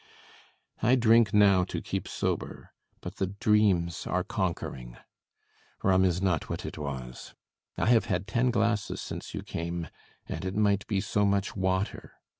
I 0.81 0.95
drink 0.95 1.31
now 1.31 1.63
to 1.65 1.79
keep 1.79 2.07
sober; 2.07 2.71
but 3.01 3.17
the 3.17 3.27
dreams 3.27 4.07
are 4.07 4.23
conquering: 4.23 4.97
rum 5.83 6.05
is 6.05 6.23
not 6.23 6.49
what 6.49 6.65
it 6.65 6.79
was: 6.79 7.35
I 7.77 7.85
have 7.85 8.05
had 8.05 8.25
ten 8.25 8.49
glasses 8.49 8.99
since 8.99 9.35
you 9.35 9.43
came; 9.43 9.89
and 10.27 10.43
it 10.43 10.55
might 10.55 10.87
be 10.87 11.01
so 11.01 11.23
much 11.23 11.55
water. 11.55 12.13